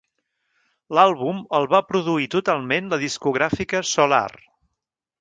[0.99, 4.27] L'àlbum el va produir totalment la discogràfica Solar.